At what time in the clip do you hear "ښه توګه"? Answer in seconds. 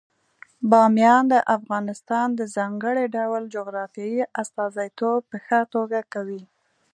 5.45-5.99